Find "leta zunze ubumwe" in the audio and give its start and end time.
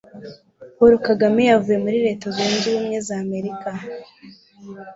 2.07-2.97